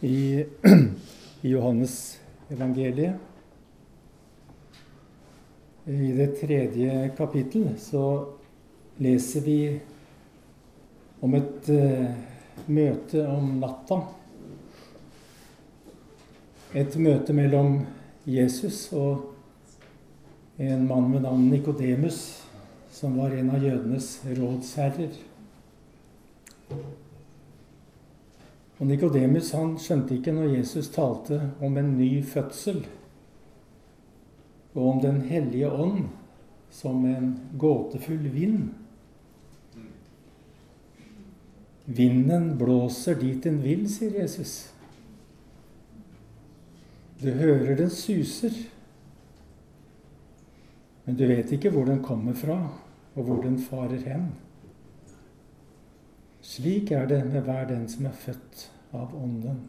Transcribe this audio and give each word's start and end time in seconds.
i, 0.00 0.44
i 1.42 1.48
Johannes 1.48 2.20
evangeliet. 2.48 3.14
I 5.84 6.12
det 6.12 6.26
tredje 6.40 7.10
kapittel 7.16 7.68
så 7.78 8.26
leser 8.96 9.40
vi 9.40 9.80
om 11.20 11.34
et 11.34 11.70
uh, 11.72 12.10
møte 12.66 13.24
om 13.24 13.54
natta. 13.62 14.02
Et 16.76 16.98
møte 17.00 17.32
mellom 17.32 17.80
Jesus 18.28 18.90
og 18.92 19.30
en 20.60 20.84
mann 20.86 21.08
med 21.10 21.24
navn 21.24 21.48
Nikodemus, 21.48 22.20
som 22.92 23.16
var 23.16 23.32
en 23.32 23.50
av 23.54 23.64
jødenes 23.64 24.10
rådsherrer. 24.36 25.16
Og 28.78 28.86
Nikodemus 28.86 29.50
skjønte 29.82 30.14
ikke 30.14 30.32
når 30.32 30.54
Jesus 30.54 30.88
talte 30.94 31.40
om 31.60 31.76
en 31.80 31.96
ny 31.98 32.22
fødsel 32.24 32.84
og 34.74 34.88
om 34.88 35.00
Den 35.02 35.20
hellige 35.26 35.70
ånd 35.70 36.06
som 36.70 37.04
en 37.06 37.32
gåtefull 37.58 38.28
vind. 38.30 38.68
Vinden 41.84 42.52
blåser 42.58 43.18
dit 43.18 43.42
den 43.44 43.62
vil, 43.64 43.86
sier 43.90 44.20
Jesus. 44.20 44.68
Du 47.18 47.30
hører 47.34 47.74
den 47.80 47.90
suser, 47.90 48.54
men 51.06 51.16
du 51.16 51.24
vet 51.26 51.50
ikke 51.56 51.72
hvor 51.74 51.88
den 51.88 52.02
kommer 52.04 52.36
fra, 52.36 52.60
og 53.16 53.24
hvor 53.24 53.42
den 53.42 53.58
farer 53.58 54.04
hen. 54.04 54.28
Slik 56.44 56.92
er 56.92 57.08
det 57.08 57.24
med 57.32 57.40
hver 57.48 57.66
den 57.72 57.88
som 57.88 58.06
er 58.06 58.14
født 58.14 58.68
av 58.92 59.14
Ånden. 59.16 59.60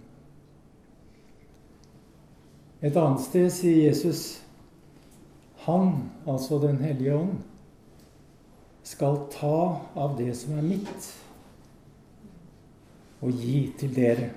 Et 2.79 2.95
annet 2.95 3.21
sted 3.21 3.49
sier 3.51 3.81
Jesus 3.89 4.41
Han, 5.65 6.09
altså 6.25 6.59
Den 6.63 6.79
hellige 6.79 7.15
ånd, 7.17 7.41
skal 8.83 9.19
ta 9.33 9.81
av 9.99 10.15
det 10.17 10.31
som 10.39 10.55
er 10.57 10.63
mitt, 10.65 11.09
og 13.19 13.35
gi 13.35 13.67
til 13.77 13.91
dere. 13.93 14.29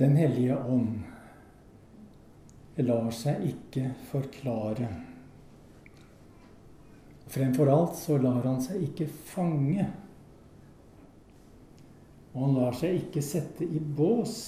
Den 0.00 0.16
hellige 0.16 0.56
ånd 0.56 1.04
lar 2.88 3.10
seg 3.14 3.44
ikke 3.50 3.92
forklare. 4.08 4.88
Fremfor 7.38 7.68
alt 7.70 7.94
så 7.94 8.16
lar 8.18 8.42
han 8.42 8.56
seg 8.58 8.80
ikke 8.82 9.04
fange. 9.06 9.84
Og 12.32 12.40
han 12.42 12.56
lar 12.56 12.74
seg 12.74 12.96
ikke 12.98 13.22
sette 13.22 13.62
i 13.62 13.78
bås. 13.78 14.40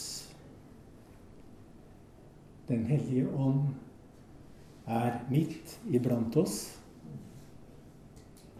Den 2.66 2.82
hellige 2.91 3.30
ånd 3.30 3.69
er 4.91 5.20
midt 5.30 5.77
iblant 5.86 6.34
oss 6.42 6.58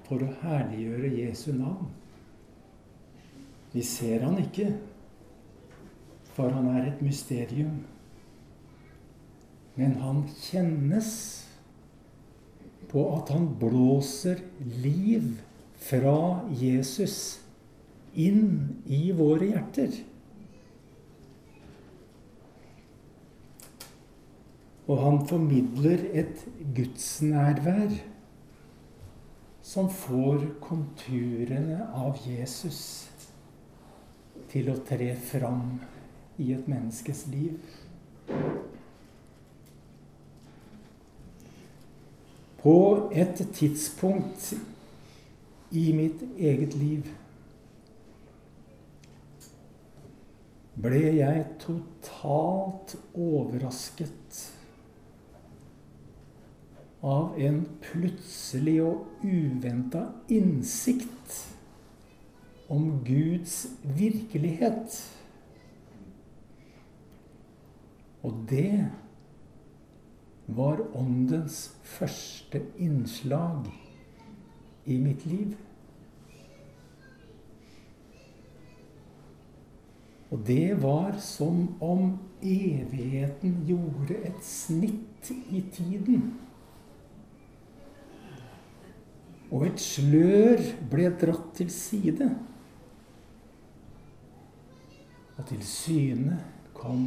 for 0.06 0.22
å 0.22 0.31
herliggjøre 0.44 1.11
Jesu 1.25 1.50
navn. 1.59 1.91
Vi 3.75 3.83
ser 3.83 4.22
han 4.28 4.39
ikke, 4.39 4.69
for 6.39 6.55
han 6.55 6.70
er 6.77 6.92
et 6.92 7.03
mysterium. 7.03 7.81
Men 9.75 9.98
han 10.06 10.22
kjennes 10.39 11.39
på 12.91 13.05
at 13.16 13.30
han 13.34 13.46
blåser 13.60 14.42
liv 14.83 15.36
fra 15.80 16.42
Jesus 16.60 17.41
inn 18.19 18.82
i 18.91 19.10
våre 19.16 19.52
hjerter. 19.52 20.00
Og 24.91 24.98
han 25.04 25.20
formidler 25.31 26.03
et 26.19 26.42
gudsnærvær 26.75 27.94
som 29.70 29.86
får 29.94 30.48
konturene 30.65 31.84
av 31.94 32.19
Jesus 32.26 32.81
til 34.50 34.72
å 34.72 34.81
tre 34.88 35.12
fram 35.31 35.76
i 36.42 36.50
et 36.56 36.66
menneskes 36.66 37.28
liv. 37.31 37.54
På 42.60 43.10
et 43.12 43.41
tidspunkt 43.54 44.53
i 45.71 45.93
mitt 45.97 46.22
eget 46.37 46.75
liv 46.76 47.09
ble 50.81 51.00
jeg 51.16 51.44
totalt 51.60 52.97
overrasket 53.15 54.41
av 57.00 57.37
en 57.41 57.62
plutselig 57.84 58.77
og 58.84 59.25
uventa 59.25 60.04
innsikt 60.32 61.38
om 62.71 63.00
Guds 63.04 63.62
virkelighet. 63.97 64.98
Og 68.22 68.44
det 68.50 68.91
var 70.56 70.83
Åndens 70.97 71.77
første 71.83 72.62
innslag 72.78 73.69
i 74.87 74.99
mitt 74.99 75.27
liv. 75.27 75.56
Og 80.31 80.39
det 80.47 80.83
var 80.83 81.16
som 81.19 81.83
om 81.83 82.19
evigheten 82.43 83.65
gjorde 83.66 84.21
et 84.25 84.44
snitt 84.47 85.31
i 85.50 85.65
tiden. 85.72 86.31
Og 89.50 89.66
et 89.66 89.83
slør 89.83 90.62
ble 90.93 91.10
dratt 91.19 91.50
til 91.59 91.71
side. 91.75 92.31
Og 95.37 95.47
til 95.50 95.66
syne 95.66 96.39
kom 96.75 97.05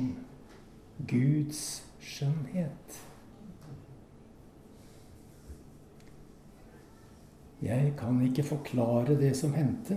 Guds 1.07 1.63
skjønnhet. 2.03 2.99
Jeg 7.63 7.93
kan 7.97 8.19
ikke 8.25 8.43
forklare 8.43 9.15
det 9.19 9.31
som 9.39 9.53
hendte. 9.55 9.95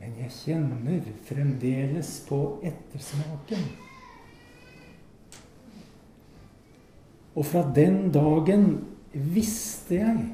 Men 0.00 0.14
jeg 0.22 0.30
kjenner 0.32 1.08
fremdeles 1.26 2.12
på 2.28 2.38
ettersmaken. 2.62 3.66
Og 7.34 7.46
fra 7.46 7.64
den 7.74 8.12
dagen 8.14 8.86
visste 9.12 9.98
jeg 9.98 10.24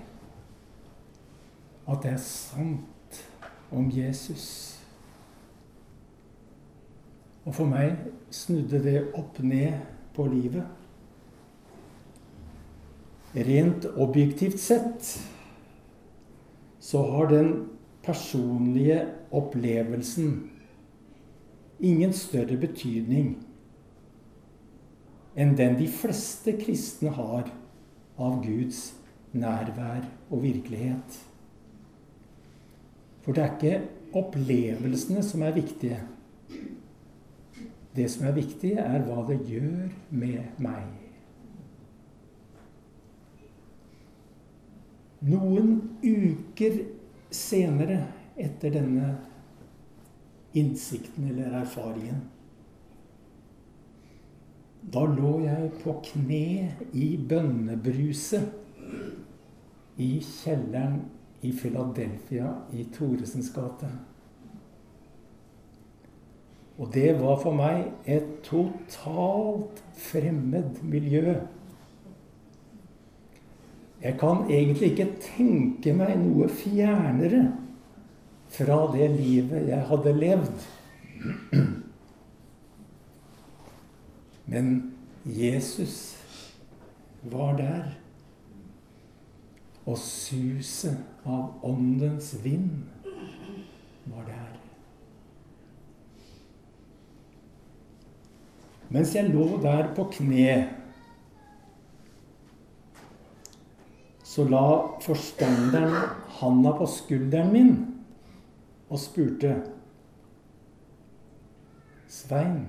at 1.87 2.03
det 2.03 2.13
er 2.13 2.23
sant 2.23 3.21
om 3.71 3.91
Jesus. 3.95 4.47
Og 7.47 7.55
for 7.55 7.71
meg 7.71 7.95
snudde 8.35 8.81
det 8.83 8.99
opp 9.15 9.39
ned 9.43 9.79
på 10.17 10.27
livet. 10.31 10.67
Rent 13.37 13.85
objektivt 13.97 14.61
sett 14.61 15.09
så 16.81 17.03
har 17.11 17.27
den 17.29 17.51
personlige 18.03 19.03
opplevelsen 19.31 20.31
ingen 21.85 22.15
større 22.17 22.57
betydning 22.57 23.35
enn 25.37 25.53
den 25.59 25.77
de 25.77 25.89
fleste 25.93 26.57
kristne 26.57 27.13
har 27.13 27.51
av 28.17 28.39
Guds 28.41 28.95
nærvær 29.37 30.07
og 30.31 30.41
virkelighet. 30.47 31.19
For 33.21 33.37
det 33.37 33.45
er 33.45 33.57
ikke 33.57 34.21
opplevelsene 34.23 35.25
som 35.27 35.45
er 35.45 35.59
viktige. 35.59 36.01
Det 37.97 38.09
som 38.13 38.31
er 38.31 38.39
viktig, 38.39 38.79
er 38.81 39.05
hva 39.05 39.27
det 39.29 39.43
gjør 39.51 39.91
med 40.09 40.63
meg. 40.63 41.06
Noen 45.25 45.99
uker 46.03 46.81
senere, 47.33 48.03
etter 48.37 48.71
denne 48.75 49.15
innsikten 50.57 51.31
eller 51.31 51.55
erfaringen 51.63 52.19
Da 54.93 55.07
lå 55.09 55.31
jeg 55.41 55.71
på 55.81 55.95
kne 56.05 56.69
i 56.93 57.07
bønnebruset 57.17 58.45
i 59.97 60.11
kjelleren 60.21 61.01
i 61.43 61.51
Philadelphia 61.57 62.53
i 62.77 62.85
Thoresens 62.95 63.49
gate. 63.55 63.89
Og 66.79 66.93
det 66.95 67.17
var 67.21 67.41
for 67.41 67.57
meg 67.57 67.89
et 68.05 68.29
totalt 68.45 69.83
fremmed 69.97 70.83
miljø. 70.85 71.39
Jeg 74.03 74.19
kan 74.21 74.45
egentlig 74.51 74.91
ikke 74.93 75.09
tenke 75.23 75.95
meg 75.97 76.19
noe 76.21 76.49
fjernere 76.53 77.47
fra 78.53 78.83
det 78.93 79.09
livet 79.17 79.69
jeg 79.71 79.87
hadde 79.89 80.13
levd. 80.17 80.67
Men 84.53 84.95
Jesus 85.25 86.17
var 87.23 87.57
der. 87.57 87.95
Og 89.87 89.99
suset 90.03 90.99
av 91.27 91.65
åndens 91.67 92.33
vind 92.43 92.87
var 94.11 94.27
der. 94.27 94.57
Mens 98.91 99.15
jeg 99.15 99.31
lå 99.31 99.47
der 99.63 99.93
på 99.95 100.09
kne 100.15 100.67
så 104.37 104.45
la 104.45 104.99
forstanderen 105.01 105.95
handa 106.29 106.73
på 106.77 106.87
skulderen 106.87 107.53
min 107.53 107.71
og 108.93 109.01
spurte 109.01 109.55
Svein, 112.13 112.67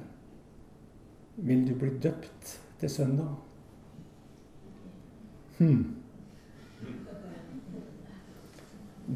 vil 1.35 1.65
du 1.67 1.73
bli 1.75 1.89
døpt 1.99 2.53
til 2.79 2.89
søndag? 2.89 3.35
Hm. 5.57 5.83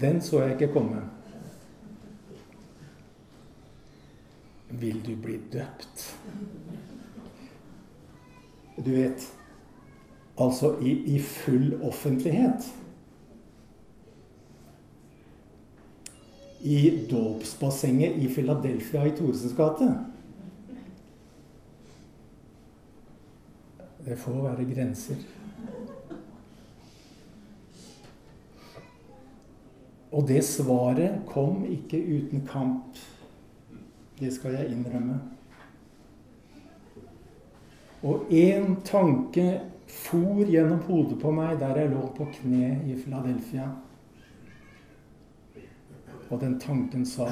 Den 0.04 0.22
så 0.22 0.44
jeg 0.44 0.60
ikke 0.60 0.74
komme. 0.74 1.02
Vil 4.70 5.00
du 5.08 5.16
bli 5.24 5.40
døpt? 5.54 6.08
Du 8.76 8.92
vet 8.92 9.32
Altså 10.42 10.76
i, 10.82 10.92
i 11.16 11.20
full 11.20 11.82
offentlighet. 11.84 12.70
I 16.62 17.08
dåpsbassenget 17.12 18.18
i 18.18 18.28
Philadelphia 18.34 19.06
i 19.06 19.14
Thoresens 19.18 19.54
gate. 19.58 19.92
Det 24.06 24.18
får 24.18 24.42
være 24.42 24.66
grenser. 24.74 25.16
Og 30.12 30.28
det 30.28 30.44
svaret 30.44 31.22
kom 31.28 31.66
ikke 31.66 32.02
uten 32.02 32.48
kamp. 32.48 32.98
Det 34.20 34.34
skal 34.34 34.58
jeg 34.58 34.74
innrømme. 34.74 35.20
Og 38.04 38.26
én 38.30 38.82
tanke 38.86 39.62
for 39.92 40.46
gjennom 40.48 40.80
hodet 40.88 41.18
på 41.22 41.32
meg 41.36 41.60
der 41.60 41.78
jeg 41.82 41.92
lå 41.92 42.06
på 42.16 42.28
kne 42.40 42.78
i 42.88 42.96
Philadelphia. 42.96 43.68
Og 46.32 46.40
den 46.40 46.60
tanken 46.60 47.06
sa 47.06 47.28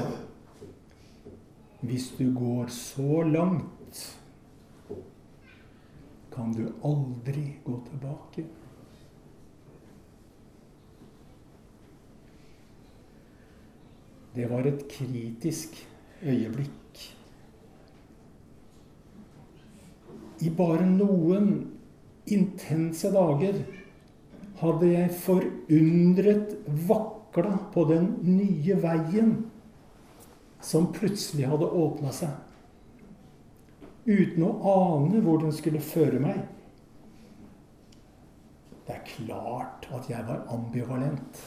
Hvis 1.79 2.09
du 2.17 2.33
går 2.35 2.67
så 2.67 3.21
langt, 3.23 4.19
kan 6.33 6.51
du 6.51 6.65
aldri 6.83 7.53
gå 7.63 7.77
tilbake. 7.87 8.43
Det 14.35 14.49
var 14.49 14.67
et 14.67 14.83
kritisk 14.91 15.87
øyeblikk. 16.21 17.15
I 20.41 20.49
bare 20.49 20.85
noen 20.85 21.78
intense 22.35 23.11
dager 23.13 23.61
hadde 24.59 24.91
jeg 24.91 25.15
forundret 25.23 26.53
vakla 26.89 27.55
på 27.73 27.85
den 27.89 28.11
nye 28.25 28.75
veien 28.83 29.33
som 30.61 30.89
plutselig 30.93 31.47
hadde 31.47 31.69
åpna 31.83 32.11
seg. 32.15 32.33
Uten 34.09 34.43
å 34.43 34.51
ane 34.73 35.21
hvor 35.23 35.39
den 35.43 35.53
skulle 35.55 35.81
føre 35.83 36.19
meg. 36.23 36.41
Det 38.87 38.95
er 38.95 39.05
klart 39.05 39.85
at 39.93 40.09
jeg 40.09 40.25
var 40.27 40.43
ambivalent. 40.51 41.43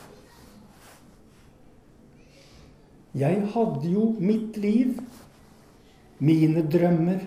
Jeg 3.19 3.43
hadde 3.53 3.91
jo 3.93 4.07
mitt 4.23 4.57
liv, 4.57 4.97
mine 6.23 6.63
drømmer, 6.65 7.27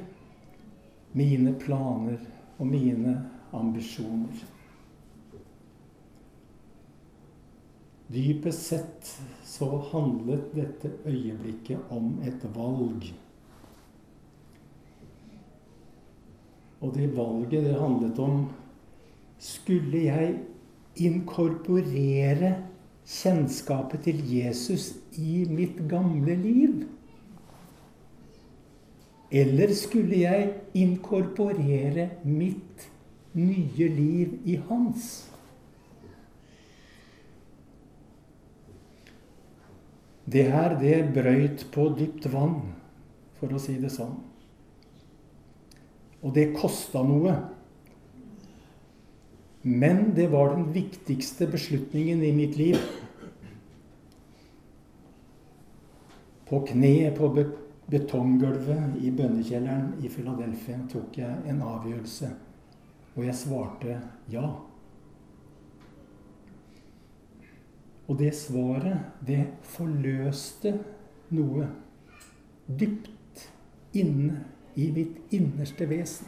mine 1.14 1.54
planer 1.62 2.18
og 2.58 2.70
mine 2.72 3.14
ambisjoner. 3.60 4.44
Dypest 8.08 8.66
sett 8.70 9.12
så 9.44 9.70
handlet 9.92 10.52
dette 10.54 10.92
øyeblikket 11.10 11.90
om 11.90 12.20
et 12.26 12.44
valg. 12.56 13.08
Og 16.82 16.94
det 16.94 17.10
valget 17.18 17.66
det 17.66 17.80
handlet 17.80 18.20
om 18.20 18.46
Skulle 19.40 20.06
jeg 20.06 20.36
inkorporere 20.96 22.52
kjennskapet 23.06 24.06
til 24.06 24.22
Jesus 24.32 24.94
i 25.18 25.44
mitt 25.50 25.82
gamle 25.90 26.36
liv? 26.40 26.86
Eller 29.32 29.74
skulle 29.74 30.22
jeg 30.22 30.54
inkorporere 30.74 32.10
mitt 32.24 32.86
nye 33.36 33.88
liv 33.92 34.40
i 34.48 34.58
hans. 34.70 35.26
Det 40.26 40.48
her, 40.50 40.74
det 40.80 41.14
brøyt 41.14 41.68
på 41.74 41.90
dypt 41.98 42.26
vann, 42.34 42.74
for 43.38 43.54
å 43.54 43.60
si 43.62 43.76
det 43.78 43.92
sånn. 43.94 44.16
Og 46.26 46.34
det 46.34 46.50
kosta 46.56 47.04
noe. 47.06 47.36
Men 49.66 50.16
det 50.18 50.32
var 50.34 50.56
den 50.56 50.72
viktigste 50.74 51.46
beslutningen 51.50 52.24
i 52.26 52.32
mitt 52.34 52.58
liv. 52.58 52.80
På 56.50 56.62
kne 56.66 57.12
på 57.18 57.30
betonggulvet 57.90 58.98
i 59.02 59.14
bønnekjelleren 59.14 59.96
i 60.06 60.10
Philadelphia 60.10 60.82
tok 60.90 61.22
jeg 61.22 61.50
en 61.50 61.62
avgjørelse. 61.66 62.30
Og 63.16 63.24
jeg 63.24 63.36
svarte 63.40 64.00
ja. 64.32 64.46
Og 68.06 68.20
det 68.20 68.36
svaret, 68.38 69.00
det 69.26 69.48
forløste 69.66 70.76
noe 71.34 71.70
dypt 72.68 73.46
inne 73.96 74.44
i 74.76 74.90
mitt 74.94 75.34
innerste 75.34 75.88
vesen. 75.90 76.28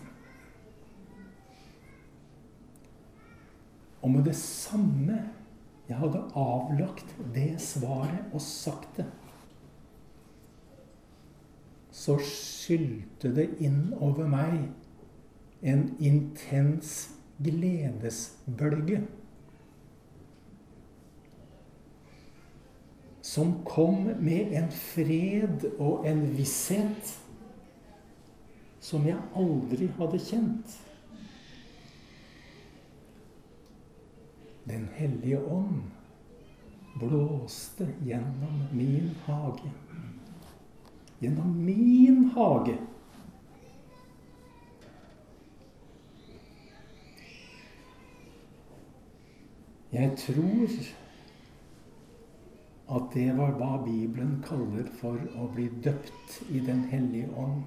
Og 4.01 4.13
med 4.13 4.23
det 4.29 4.35
samme 4.39 5.19
jeg 5.87 5.99
hadde 5.99 6.23
avlagt 6.35 7.13
det 7.35 7.53
svaret 7.63 8.33
og 8.35 8.41
sagt 8.43 8.97
det, 8.99 9.05
så 11.91 12.17
skylte 12.21 13.31
det 13.35 13.47
inn 13.63 13.93
over 14.03 14.27
meg 14.29 14.67
en 15.61 15.95
intens 15.99 17.09
gledesbølge. 17.37 19.01
Som 23.21 23.53
kom 23.65 24.09
med 24.23 24.53
en 24.55 24.69
fred 24.71 25.67
og 25.77 26.07
en 26.07 26.23
visshet 26.37 27.17
som 28.87 29.03
jeg 29.07 29.19
aldri 29.35 29.89
hadde 29.97 30.19
kjent. 30.23 30.75
Den 34.67 34.87
hellige 34.95 35.39
ånd 35.43 35.83
blåste 36.99 37.87
gjennom 38.05 38.61
min 38.71 39.11
hage. 39.25 39.71
Gjennom 41.19 41.51
min 41.65 42.29
hage. 42.35 42.77
Jeg 49.97 50.11
tror 50.17 50.73
at 52.95 53.05
det 53.15 53.31
var 53.37 53.55
hva 53.57 53.79
Bibelen 53.81 54.35
kaller 54.45 54.85
for 54.99 55.17
å 55.33 55.47
bli 55.55 55.65
døpt 55.81 56.35
i 56.53 56.61
Den 56.61 56.83
hellige 56.91 57.31
ånd. 57.33 57.63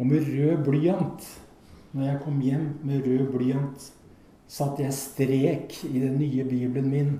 Og 0.00 0.08
med 0.08 0.24
rød 0.24 0.64
blyant, 0.64 1.26
når 1.92 2.06
jeg 2.06 2.20
kom 2.24 2.40
hjem 2.40 2.66
med 2.88 3.04
rød 3.04 3.26
blyant, 3.34 3.90
satte 4.48 4.86
jeg 4.86 4.96
strek 4.96 5.76
i 5.84 5.98
den 6.00 6.16
nye 6.22 6.48
bibelen 6.48 6.88
min 6.88 7.12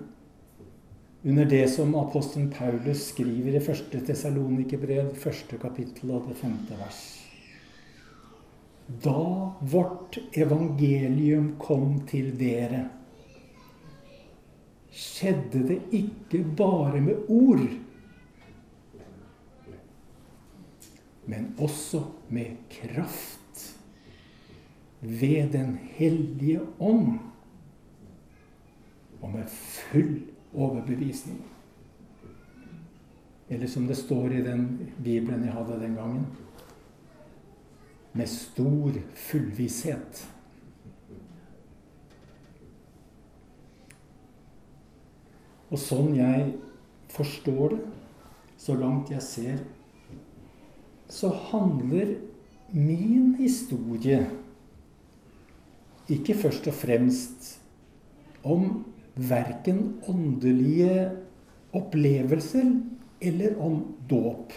under 1.22 1.44
det 1.44 1.68
som 1.68 1.94
apostelen 1.94 2.50
Paulus 2.50 3.06
skriver 3.06 3.52
i 3.52 3.56
1. 3.56 4.06
Tesalonikerbrev, 4.06 5.12
første 5.20 5.58
kapittel 5.60 6.14
og 6.16 6.30
det 6.30 6.38
femte 6.40 6.78
vers. 6.80 7.00
Da 9.04 9.52
vårt 9.60 10.18
evangelium 10.34 11.52
kom 11.60 12.00
til 12.10 12.32
dere, 12.40 12.86
skjedde 14.90 15.62
det 15.68 15.78
ikke 15.94 16.40
bare 16.56 17.02
med 17.04 17.28
ord, 17.28 17.68
men 21.30 21.52
også 21.60 22.02
med 22.28 22.56
kraft 22.72 23.36
ved 25.00 25.52
Den 25.52 25.78
hellige 25.96 26.60
ånd 26.80 27.20
og 29.20 29.30
med 29.32 29.46
full 29.48 30.18
overbevisning. 30.54 31.42
Eller 33.48 33.66
som 33.66 33.86
det 33.86 33.98
står 33.98 34.32
i 34.32 34.42
den 34.42 34.66
bibelen 35.02 35.44
jeg 35.44 35.54
hadde 35.54 35.80
den 35.80 35.96
gangen 35.98 36.26
med 38.12 38.28
stor 38.30 38.94
fullvisshet. 39.14 40.24
Og 45.70 45.78
sånn 45.78 46.14
jeg 46.18 46.52
forstår 47.10 47.76
det, 47.76 47.84
så 48.60 48.74
langt 48.76 49.10
jeg 49.10 49.22
ser, 49.24 49.60
så 51.10 51.30
handler 51.50 52.18
min 52.70 53.34
historie 53.38 54.20
ikke 56.10 56.34
først 56.38 56.66
og 56.70 56.76
fremst 56.76 57.48
om 58.46 58.82
verken 59.14 60.00
åndelige 60.08 61.10
opplevelser 61.76 62.72
eller 63.20 63.56
om 63.62 63.82
dåp. 64.08 64.52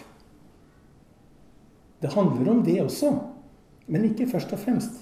Det 2.01 2.11
handler 2.13 2.51
om 2.51 2.63
det 2.63 2.81
også, 2.83 3.11
men 3.87 4.09
ikke 4.09 4.27
først 4.31 4.53
og 4.53 4.59
fremst. 4.59 5.01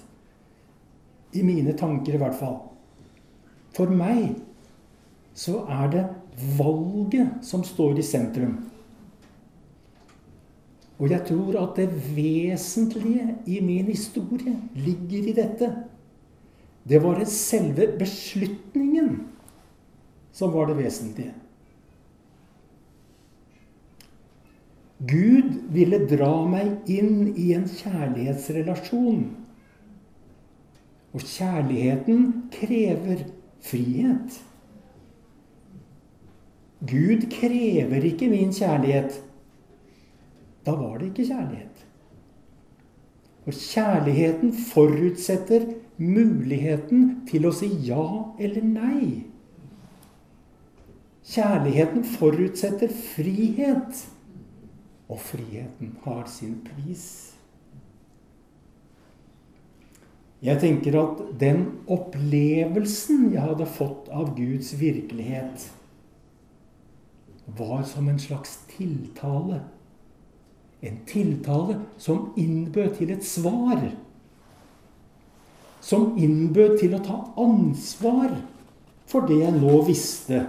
I 1.32 1.42
mine 1.42 1.72
tanker, 1.78 2.14
i 2.14 2.20
hvert 2.20 2.36
fall. 2.36 2.58
For 3.72 3.90
meg 3.90 4.34
så 5.34 5.62
er 5.64 5.88
det 5.90 6.04
valget 6.58 7.40
som 7.46 7.64
står 7.64 7.98
i 7.98 8.04
sentrum. 8.06 8.58
Og 11.02 11.10
jeg 11.10 11.24
tror 11.26 11.56
at 11.58 11.80
det 11.80 11.88
vesentlige 12.14 13.32
i 13.50 13.58
min 13.64 13.88
historie 13.90 14.54
ligger 14.74 15.30
i 15.32 15.34
dette. 15.34 15.72
Det 16.88 17.00
var 17.02 17.24
selve 17.26 17.88
beslutningen 17.98 19.31
som 20.32 20.52
var 20.52 20.70
det 20.70 20.78
vesentlige. 20.80 21.34
Gud 25.02 25.56
ville 25.74 25.98
dra 26.06 26.34
meg 26.46 26.86
inn 26.90 27.32
i 27.34 27.50
en 27.56 27.66
kjærlighetsrelasjon. 27.66 29.24
Og 31.12 31.24
kjærligheten 31.26 32.28
krever 32.54 33.24
frihet. 33.62 34.38
Gud 36.86 37.26
krever 37.34 38.06
ikke 38.06 38.30
min 38.30 38.54
kjærlighet. 38.54 39.18
Da 40.66 40.76
var 40.78 40.98
det 40.98 41.10
ikke 41.10 41.26
kjærlighet. 41.32 41.84
Og 43.46 43.58
kjærligheten 43.58 44.54
forutsetter 44.54 45.66
muligheten 45.98 47.26
til 47.30 47.46
å 47.46 47.54
si 47.54 47.68
ja 47.88 48.06
eller 48.38 48.66
nei. 48.66 49.31
Kjærligheten 51.22 52.04
forutsetter 52.04 52.88
frihet. 52.88 54.08
Og 55.08 55.20
friheten 55.20 55.96
har 56.04 56.26
sin 56.26 56.58
pris. 56.66 57.32
Jeg 60.42 60.58
tenker 60.58 60.96
at 60.98 61.20
den 61.38 61.66
opplevelsen 61.86 63.28
jeg 63.30 63.44
hadde 63.44 63.66
fått 63.70 64.08
av 64.10 64.32
Guds 64.34 64.72
virkelighet, 64.80 65.68
var 67.46 67.84
som 67.86 68.08
en 68.10 68.18
slags 68.18 68.56
tiltale. 68.72 69.60
En 70.82 70.98
tiltale 71.06 71.76
som 71.98 72.32
innbød 72.36 72.96
til 72.96 73.12
et 73.14 73.22
svar. 73.26 73.84
Som 75.82 76.16
innbød 76.18 76.74
til 76.80 76.96
å 76.98 77.02
ta 77.06 77.20
ansvar 77.38 78.34
for 79.06 79.28
det 79.28 79.38
jeg 79.44 79.54
nå 79.60 79.78
visste 79.86 80.42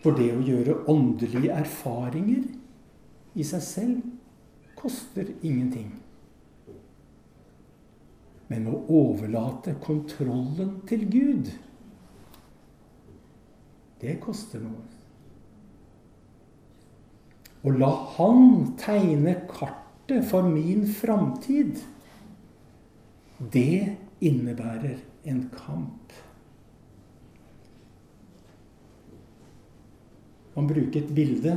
For 0.00 0.16
det 0.16 0.30
å 0.32 0.44
gjøre 0.44 0.78
åndelige 0.88 1.56
erfaringer 1.60 2.46
i 3.36 3.44
seg 3.46 3.64
selv 3.64 4.76
koster 4.78 5.28
ingenting. 5.42 5.90
Men 8.50 8.66
å 8.66 8.80
overlate 8.90 9.76
kontrollen 9.84 10.80
til 10.88 11.04
Gud, 11.12 11.50
det 14.00 14.16
koster 14.24 14.62
noe. 14.64 14.80
Å 17.60 17.72
la 17.76 17.90
Han 18.16 18.72
tegne 18.80 19.36
kartet 19.50 20.24
for 20.30 20.48
min 20.48 20.86
framtid, 20.88 21.76
det 23.52 23.96
innebærer 24.24 24.96
en 25.28 25.44
kamp. 25.52 26.16
Kan 30.54 30.66
bruke 30.70 30.98
et 30.98 31.12
bilde. 31.14 31.54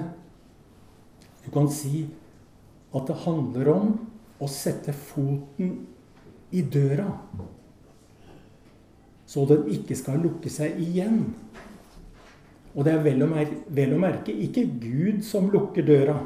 Du 1.44 1.50
kan 1.52 1.70
si 1.72 2.06
at 2.94 3.08
det 3.10 3.22
handler 3.24 3.72
om 3.74 3.94
å 4.44 4.50
sette 4.52 4.94
foten 4.94 5.74
i 6.54 6.62
døra, 6.62 7.08
så 9.26 9.48
den 9.50 9.66
ikke 9.74 9.98
skal 9.98 10.22
lukke 10.22 10.52
seg 10.54 10.78
igjen. 10.84 11.24
Og 12.74 12.86
det 12.86 12.94
er 12.94 13.02
vel 13.06 13.26
å, 13.26 13.30
merke, 13.30 13.58
vel 13.74 13.96
å 13.96 14.02
merke 14.02 14.34
ikke 14.46 14.66
Gud 14.82 15.24
som 15.26 15.50
lukker 15.54 15.86
døra, 15.86 16.18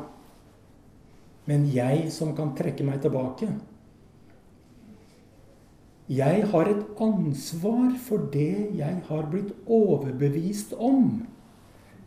men 1.47 1.67
jeg 1.71 2.09
som 2.11 2.33
kan 2.35 2.53
trekke 2.57 2.83
meg 2.87 2.99
tilbake. 3.03 3.47
Jeg 6.07 6.43
har 6.51 6.69
et 6.71 6.99
ansvar 7.03 7.95
for 7.99 8.29
det 8.31 8.75
jeg 8.79 9.01
har 9.09 9.25
blitt 9.31 9.51
overbevist 9.63 10.75
om. 10.79 11.27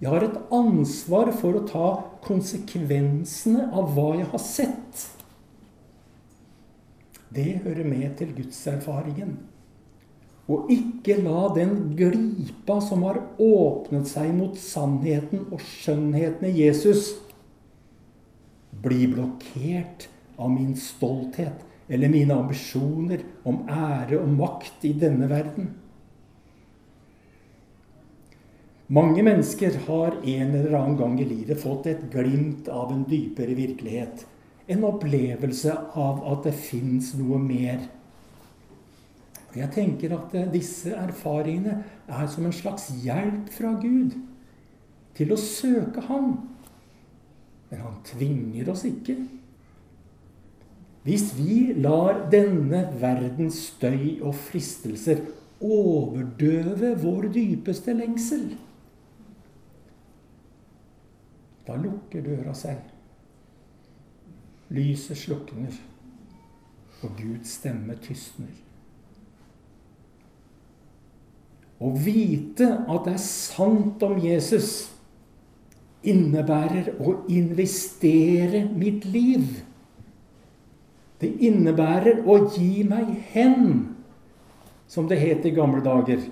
Jeg 0.00 0.08
har 0.08 0.24
et 0.24 0.36
ansvar 0.56 1.28
for 1.36 1.58
å 1.58 1.66
ta 1.68 1.88
konsekvensene 2.24 3.66
av 3.68 3.92
hva 3.96 4.14
jeg 4.16 4.28
har 4.32 4.42
sett. 4.42 5.06
Det 7.30 7.60
hører 7.66 7.84
med 7.86 8.14
til 8.18 8.32
gudserfaringen. 8.38 9.34
Og 10.50 10.70
ikke 10.72 11.20
la 11.22 11.50
den 11.54 11.92
glipa 11.98 12.80
som 12.82 13.04
har 13.06 13.20
åpnet 13.38 14.08
seg 14.10 14.32
mot 14.34 14.56
sannheten 14.58 15.44
og 15.52 15.60
skjønnheten 15.62 16.48
i 16.48 16.56
Jesus, 16.64 17.12
bli 18.80 19.04
blokkert 19.12 20.08
av 20.40 20.50
min 20.54 20.72
stolthet 20.80 21.60
eller 21.90 22.10
mine 22.10 22.34
ambisjoner 22.34 23.22
om 23.46 23.62
ære 23.68 24.18
og 24.18 24.32
makt 24.32 24.88
i 24.88 24.94
denne 24.96 25.28
verden. 25.30 25.74
Mange 28.90 29.22
mennesker 29.22 29.76
har 29.86 30.16
en 30.18 30.54
eller 30.54 30.72
annen 30.74 30.96
gang 30.98 31.12
i 31.22 31.24
livet 31.28 31.60
fått 31.62 31.86
et 31.86 32.00
glimt 32.10 32.66
av 32.66 32.90
en 32.90 33.04
dypere 33.06 33.54
virkelighet. 33.54 34.24
En 34.66 34.82
opplevelse 34.88 35.74
av 35.94 36.24
at 36.32 36.48
det 36.48 36.56
fins 36.58 37.12
noe 37.14 37.38
mer. 37.38 37.84
Og 39.50 39.58
Jeg 39.60 39.70
tenker 39.76 40.14
at 40.16 40.34
disse 40.50 40.90
erfaringene 40.90 41.76
er 42.10 42.26
som 42.30 42.48
en 42.48 42.54
slags 42.54 42.88
hjelp 43.04 43.52
fra 43.54 43.76
Gud 43.78 44.16
til 45.14 45.34
å 45.34 45.38
søke 45.38 46.02
Han. 46.08 46.32
Men 47.70 47.84
han 47.84 48.00
tvinger 48.08 48.72
oss 48.72 48.82
ikke. 48.88 49.14
Hvis 51.06 51.28
vi 51.36 51.76
lar 51.78 52.24
denne 52.32 52.88
verdens 52.98 53.60
støy 53.68 54.18
og 54.18 54.34
fristelser 54.34 55.22
overdøve 55.62 56.96
vår 56.98 57.30
dypeste 57.38 57.94
lengsel, 57.94 58.50
da 61.70 61.78
lukker 61.78 62.24
døra 62.24 62.54
seg. 62.56 62.80
Lyset 64.74 65.18
slukner, 65.18 65.74
og 67.00 67.14
Guds 67.18 67.56
stemme 67.60 67.94
tystner. 68.02 68.52
Å 71.80 71.90
vite 71.96 72.66
at 72.92 73.06
det 73.06 73.14
er 73.16 73.22
sant 73.24 74.02
om 74.04 74.18
Jesus, 74.20 74.90
innebærer 76.04 76.92
å 77.00 77.20
investere 77.32 78.66
mitt 78.68 79.06
liv. 79.08 79.62
Det 81.20 81.30
innebærer 81.46 82.22
å 82.28 82.38
gi 82.52 82.82
meg 82.88 83.14
hen 83.32 83.64
som 84.90 85.08
det 85.08 85.20
het 85.20 85.46
i 85.46 85.54
gamle 85.56 85.82
dager. 85.84 86.22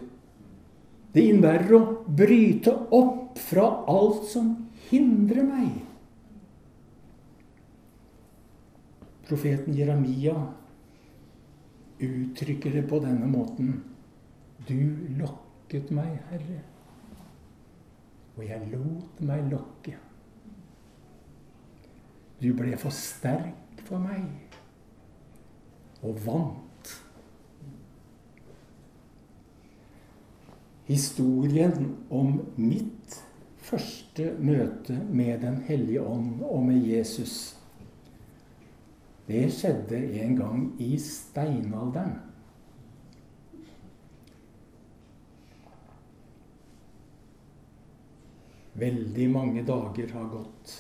Det 1.13 1.25
innebærer 1.25 1.75
å 1.77 1.83
bryte 2.09 2.75
opp 2.97 3.41
fra 3.41 3.69
alt 3.89 4.25
som 4.29 4.55
hindrer 4.91 5.45
meg. 5.45 5.85
Profeten 9.29 9.77
Jeremia 9.77 10.35
uttrykker 12.01 12.73
det 12.73 12.83
på 12.89 13.01
denne 13.05 13.29
måten. 13.29 13.83
Du 14.69 14.79
lokket 15.19 15.91
meg, 15.95 16.17
Herre, 16.31 16.61
og 18.37 18.45
jeg 18.47 18.71
lot 18.73 19.21
meg 19.25 19.51
lokke. 19.53 19.97
Du 22.39 22.53
ble 22.55 22.77
for 22.79 22.95
sterk 22.95 23.83
for 23.89 24.01
meg 24.01 24.25
og 26.07 26.21
vant. 26.25 26.93
Historien 30.89 31.91
om 32.15 32.39
mitt 32.57 33.19
første 33.69 34.33
møte 34.41 34.97
med 35.11 35.43
Den 35.45 35.61
hellige 35.69 36.03
ånd 36.03 36.43
og 36.43 36.63
med 36.65 36.87
Jesus, 36.87 37.55
det 39.29 39.45
skjedde 39.53 39.99
en 40.23 40.37
gang 40.39 40.63
i 40.81 40.95
steinalderen. 41.03 42.17
Veldig 48.79 49.27
mange 49.31 49.65
dager 49.67 50.13
har 50.15 50.29
gått. 50.33 50.75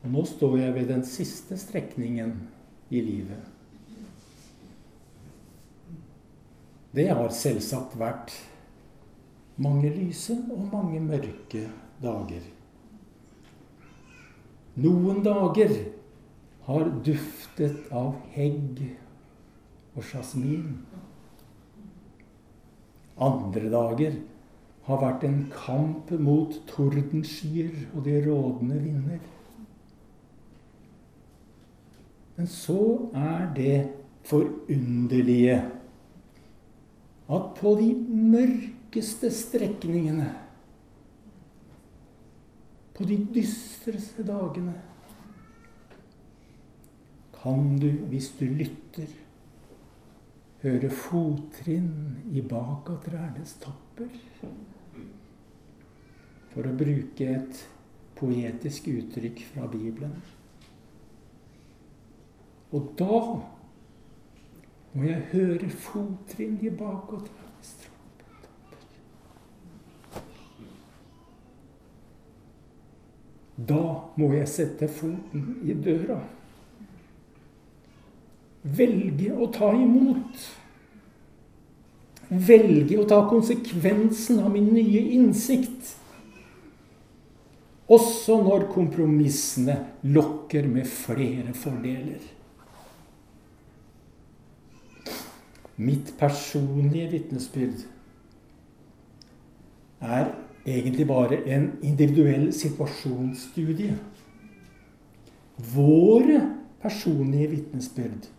Og 0.00 0.12
nå 0.14 0.22
står 0.24 0.56
jeg 0.62 0.74
ved 0.78 0.88
den 0.88 1.02
siste 1.04 1.58
strekningen 1.60 2.36
i 2.88 3.02
livet. 3.04 3.42
Det 6.96 7.10
har 7.10 7.28
selvsagt 7.34 7.98
vært 8.00 8.32
mange 9.60 9.90
lyse 9.92 10.36
og 10.50 10.68
mange 10.72 11.00
mørke 11.04 11.66
dager. 12.02 12.44
Noen 14.80 15.20
dager 15.26 15.74
har 16.64 16.90
duftet 17.04 17.90
av 17.92 18.14
hegg 18.32 18.80
og 19.96 20.04
jasmin. 20.12 20.78
Andre 23.20 23.72
dager 23.72 24.16
har 24.86 25.02
vært 25.02 25.26
en 25.28 25.42
kamp 25.52 26.12
mot 26.22 26.54
tordenskyer 26.70 27.74
og 27.92 28.06
de 28.06 28.16
rådende 28.24 28.80
vinder. 28.80 29.20
Men 32.38 32.48
så 32.48 33.10
er 33.12 33.50
det 33.56 33.76
forunderlige 34.24 35.58
at 37.30 37.52
på 37.60 37.74
de 37.78 37.90
mørkeste 38.90 39.30
strekningene, 39.30 40.32
på 42.94 43.04
de 43.06 43.16
dystreste 43.34 44.24
dagene, 44.26 44.74
kan 47.32 47.78
du, 47.78 47.88
hvis 48.10 48.32
du 48.38 48.44
lytter, 48.44 49.06
høre 50.62 50.90
fottrinn 50.90 52.18
i 52.34 52.42
bak 52.42 52.90
av 52.90 52.98
trærnes 53.04 53.54
topper. 53.62 54.10
For 56.50 56.66
å 56.66 56.74
bruke 56.74 57.28
et 57.30 57.62
poetisk 58.18 58.90
uttrykk 58.90 59.44
fra 59.54 59.68
Bibelen. 59.70 60.18
Og 62.74 62.90
da 62.98 63.22
må 64.92 65.06
jeg 65.06 65.30
høre 65.30 65.70
fottrinn 65.70 66.58
i 66.60 66.74
bakåttrapper. 66.74 67.89
Da 73.68 73.82
må 74.16 74.30
jeg 74.32 74.48
sette 74.48 74.88
foten 74.88 75.58
i 75.66 75.74
døra. 75.76 76.20
Velge 78.62 79.34
å 79.36 79.48
ta 79.52 79.70
imot. 79.76 80.48
Velge 82.30 82.98
å 83.00 83.06
ta 83.10 83.22
konsekvensen 83.28 84.40
av 84.40 84.52
min 84.54 84.68
nye 84.72 85.02
innsikt. 85.16 85.96
Også 87.90 88.36
når 88.44 88.68
kompromissene 88.70 89.74
lokker 90.14 90.68
med 90.70 90.86
flere 90.86 91.54
fordeler. 91.58 92.20
Mitt 95.80 96.12
personlige 96.20 97.08
vitnesbyrd 97.16 97.82
er 100.00 100.30
egentlig 100.66 101.06
bare 101.08 101.40
en 101.48 101.70
individuell 101.82 102.50
situasjonsstudie. 102.52 103.94
Våre 105.74 106.40
personlige 106.80 107.50
vitnesbyrd 107.54 108.30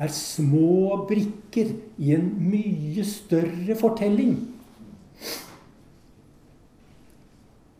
er 0.00 0.12
små 0.14 1.02
brikker 1.08 1.74
i 2.00 2.14
en 2.16 2.30
mye 2.40 3.04
større 3.04 3.76
fortelling. 3.76 4.38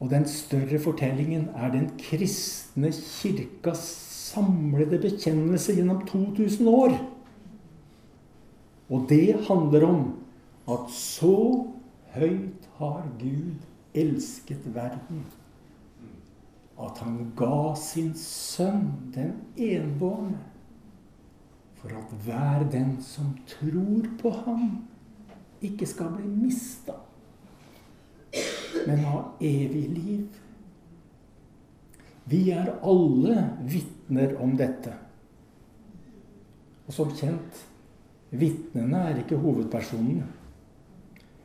Og 0.01 0.09
den 0.13 0.27
større 0.29 0.81
fortellingen 0.81 1.49
er 1.57 1.73
den 1.73 1.91
kristne 2.01 2.93
kirkas 2.93 3.83
samlede 4.31 5.01
bekjennelse 5.01 5.75
gjennom 5.77 6.05
2000 6.09 6.69
år. 6.69 6.95
Og 8.91 9.07
det 9.09 9.37
handler 9.49 9.87
om 9.87 10.01
at 10.71 10.89
så 10.93 11.67
høyt 12.15 12.67
har 12.79 13.05
Gud 13.21 13.67
elsket 13.95 14.67
verden 14.75 15.25
at 16.81 16.99
han 17.05 17.33
ga 17.37 17.75
sin 17.77 18.13
sønn, 18.17 18.87
den 19.15 19.35
enbårne, 19.61 20.39
for 21.81 21.93
at 21.97 22.15
hver 22.25 22.65
den 22.73 22.95
som 23.05 23.35
tror 23.49 24.09
på 24.21 24.33
ham, 24.45 24.67
ikke 25.61 25.89
skal 25.89 26.15
bli 26.17 26.29
mista, 26.29 26.97
men 28.87 29.05
ha 29.05 29.23
evig 29.45 29.87
liv. 29.93 30.41
Vi 32.31 32.47
er 32.55 32.73
alle 32.87 33.45
vitner 33.69 34.37
om 34.41 34.55
dette. 34.57 34.95
Og 36.87 36.95
som 36.95 37.13
kjent 37.15 37.67
Vitnene 38.31 38.99
er 39.11 39.17
ikke 39.25 39.41
hovedpersonen. 39.43 40.23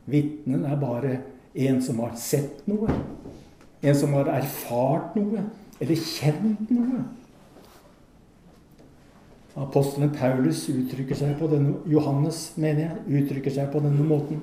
Vitnen 0.06 0.64
er 0.64 0.78
bare 0.80 1.18
en 1.66 1.78
som 1.82 2.00
har 2.04 2.14
sett 2.20 2.66
noe. 2.70 2.94
En 3.82 3.96
som 3.96 4.14
har 4.16 4.30
erfart 4.32 5.14
noe, 5.18 5.44
eller 5.80 6.00
kjent 6.00 6.70
noe. 6.72 7.04
Apostelen 9.56 10.12
Paulus 10.12 10.66
uttrykker 10.68 11.16
seg 11.16 11.36
på 11.40 11.48
denne, 11.48 11.78
Johannes, 11.88 12.50
mener 12.60 12.82
jeg, 12.84 13.22
uttrykker 13.22 13.54
seg 13.54 13.70
på 13.72 13.80
denne 13.84 14.04
måten. 14.04 14.42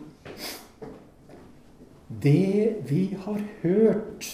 Det 2.24 2.82
vi 2.90 3.04
har 3.26 3.40
hørt, 3.62 4.32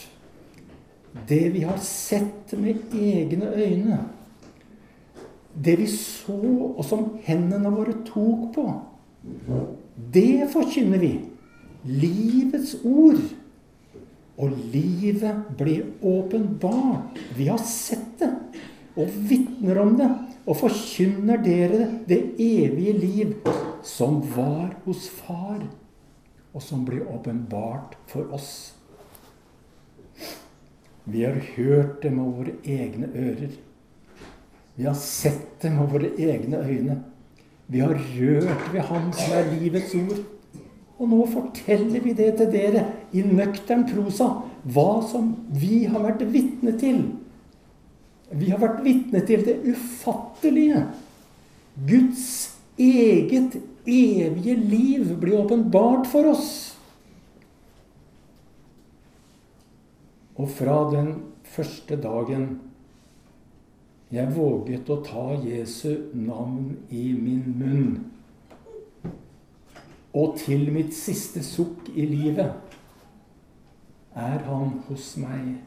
det 1.28 1.44
vi 1.56 1.66
har 1.68 1.80
sett 1.84 2.56
med 2.60 2.96
egne 2.96 3.52
øyne 3.56 4.00
det 5.66 5.80
vi 5.80 5.88
så, 5.88 6.38
og 6.78 6.86
som 6.86 7.06
hendene 7.26 7.72
våre 7.74 7.96
tok 8.08 8.50
på, 8.56 8.66
det 10.14 10.50
forkynner 10.54 11.02
vi. 11.02 11.14
Livets 11.84 12.76
ord. 12.84 13.22
Og 14.40 14.56
livet 14.72 15.54
ble 15.60 15.82
åpenbart. 16.06 17.20
Vi 17.36 17.50
har 17.52 17.60
sett 17.64 18.20
det 18.22 18.32
og 19.00 19.12
vitner 19.30 19.80
om 19.80 19.96
det 20.00 20.08
og 20.50 20.58
forkynner 20.58 21.42
dere 21.44 21.86
det 22.10 22.20
evige 22.42 22.96
liv 22.98 23.36
som 23.86 24.18
var 24.34 24.74
hos 24.86 25.06
Far, 25.14 25.62
og 26.54 26.64
som 26.64 26.82
ble 26.88 27.04
åpenbart 27.06 27.96
for 28.10 28.32
oss. 28.34 28.74
Vi 31.10 31.24
har 31.26 31.38
hørt 31.56 32.02
det 32.02 32.12
med 32.14 32.34
våre 32.34 32.56
egne 32.66 33.12
ører. 33.14 33.54
Vi 34.76 34.88
har 34.88 34.98
sett 34.98 35.62
det 35.62 35.72
med 35.76 35.90
våre 35.92 36.10
egne 36.18 36.64
øyne. 36.66 36.98
Vi 37.70 37.80
har 37.80 37.94
rørt 37.94 38.70
ved 38.74 38.82
Han 38.90 39.12
som 39.14 39.34
er 39.38 39.50
livets 39.54 39.94
ord. 39.96 40.22
Og 41.00 41.08
nå 41.08 41.26
forteller 41.32 42.02
vi 42.04 42.14
det 42.18 42.34
til 42.40 42.50
dere 42.52 42.84
i 43.16 43.22
nøktern 43.24 43.86
prosa, 43.88 44.32
hva 44.68 45.00
som 45.08 45.32
vi 45.56 45.86
har 45.88 46.02
vært 46.04 46.26
vitne 46.34 46.74
til. 46.82 47.04
Vi 48.36 48.50
har 48.52 48.60
vært 48.62 48.82
vitne 48.84 49.22
til 49.26 49.46
det 49.46 49.56
ufattelige. 49.70 50.84
Guds 51.88 52.26
eget 52.78 53.56
evige 53.88 54.56
liv 54.60 55.14
blir 55.22 55.40
åpenbart 55.40 56.10
for 56.10 56.34
oss. 56.34 56.50
Og 60.40 60.50
fra 60.56 60.82
den 60.92 61.14
første 61.44 61.96
dagen 62.00 62.50
Jeg 64.10 64.32
våget 64.34 64.90
å 64.90 64.96
ta 65.06 65.24
Jesu 65.46 66.10
navn 66.18 66.72
i 66.90 67.12
min 67.14 67.44
munn. 67.60 67.92
Og 70.18 70.34
til 70.42 70.72
mitt 70.74 70.96
siste 70.98 71.44
sukk 71.46 71.92
i 71.94 72.08
livet 72.10 72.50
er 74.18 74.42
han 74.48 74.80
hos 74.88 75.12
meg. 75.22 75.60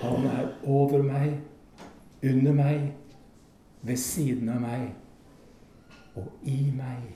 Han 0.00 0.26
er 0.26 0.50
over 0.66 1.06
meg, 1.06 1.38
under 2.24 2.58
meg, 2.58 2.90
ved 3.84 3.96
siden 4.00 4.50
av 4.50 4.60
meg 4.64 4.90
og 6.18 6.50
i 6.50 6.72
meg. 6.74 7.06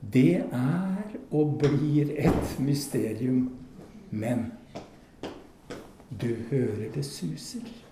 Det 0.00 0.44
er 0.48 1.16
og 1.28 1.58
blir 1.60 2.16
et 2.16 2.58
mysterium, 2.60 3.50
men 4.10 4.52
du 6.20 6.30
hører 6.50 6.88
det 6.94 7.04
suser. 7.04 7.83